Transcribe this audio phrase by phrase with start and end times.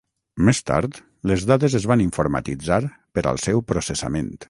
[0.47, 0.97] Més tard,
[1.33, 2.83] les dades es van informatitzar
[3.19, 4.39] per al seu processament.